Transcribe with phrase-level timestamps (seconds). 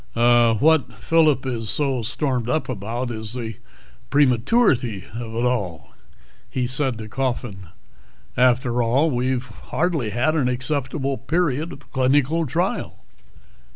[0.15, 3.57] "What Phillip is so stormed up about is the
[4.09, 5.91] prematurity of it all,"
[6.49, 7.67] he said to Coffin.
[8.35, 13.05] "After all, we've hardly had an acceptable period of clinical trial."